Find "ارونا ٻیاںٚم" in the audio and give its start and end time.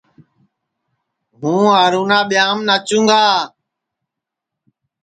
1.83-2.59